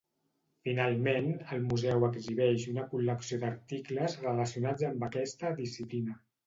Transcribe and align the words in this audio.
Finalment, 0.67 1.27
el 1.57 1.61
museu 1.73 2.07
exhibeix 2.09 2.67
una 2.73 2.87
col·lecció 2.95 3.41
d'articles 3.45 4.21
relacionats 4.27 4.93
amb 4.93 5.11
aquesta 5.11 5.59
disciplina. 5.65 6.23